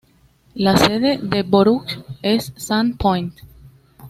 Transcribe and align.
La 0.55 0.75
sede 0.77 1.19
del 1.21 1.43
borough 1.43 1.85
es 2.23 2.53
Sand 2.57 2.97
Point. 2.97 3.35